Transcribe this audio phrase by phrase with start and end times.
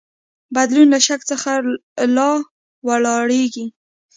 [0.55, 1.51] بدلون له شک څخه
[2.17, 3.65] راولاړیږي.